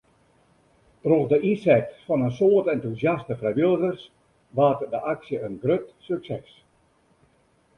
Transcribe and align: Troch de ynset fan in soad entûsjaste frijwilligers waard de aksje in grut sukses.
Troch 1.03 1.25
de 1.33 1.37
ynset 1.49 1.87
fan 2.05 2.25
in 2.27 2.33
soad 2.39 2.65
entûsjaste 2.73 3.33
frijwilligers 3.41 4.01
waard 4.55 4.79
de 4.93 4.99
aksje 5.13 5.37
in 5.47 5.55
grut 5.63 5.87
sukses. 6.07 6.49